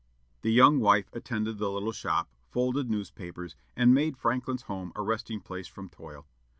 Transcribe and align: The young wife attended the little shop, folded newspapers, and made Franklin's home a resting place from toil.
The 0.41 0.51
young 0.51 0.79
wife 0.79 1.11
attended 1.13 1.59
the 1.59 1.69
little 1.69 1.91
shop, 1.91 2.27
folded 2.49 2.89
newspapers, 2.89 3.55
and 3.75 3.93
made 3.93 4.17
Franklin's 4.17 4.63
home 4.63 4.91
a 4.95 5.03
resting 5.03 5.41
place 5.41 5.67
from 5.67 5.89
toil. 5.89 6.25